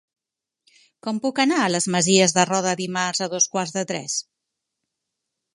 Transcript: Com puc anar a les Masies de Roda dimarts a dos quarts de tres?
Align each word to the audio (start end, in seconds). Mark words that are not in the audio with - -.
Com 1.07 1.19
puc 1.25 1.41
anar 1.43 1.59
a 1.65 1.67
les 1.75 1.87
Masies 1.95 2.35
de 2.39 2.47
Roda 2.53 2.75
dimarts 2.81 3.23
a 3.27 3.31
dos 3.37 3.49
quarts 3.57 3.77
de 3.79 3.85
tres? 3.93 4.21